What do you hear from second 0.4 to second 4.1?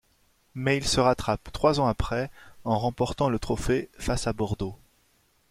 Mais, il se rattrape trois ans après, en remportant le trophée,